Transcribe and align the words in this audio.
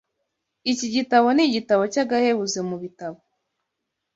Iki 0.71 0.87
gitabo 0.95 1.27
ni 1.33 1.43
igitabo 1.47 1.83
cy’agahebuzo 1.93 2.59
mu 2.69 2.75
bitabo 2.83 3.17